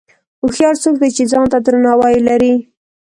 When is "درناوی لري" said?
1.65-2.53